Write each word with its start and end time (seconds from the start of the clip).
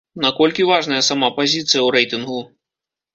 На 0.23 0.29
колькі 0.37 0.63
важная 0.69 1.01
сама 1.09 1.29
пазіцыя 1.39 1.81
ў 1.83 1.89
рэйтынгу? 1.97 2.39